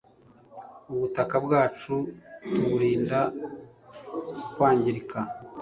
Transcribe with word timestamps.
ubutaka 0.93 1.35
bwacu 1.45 1.93
tuburinda 2.53 3.19
kwangirika 4.53 5.19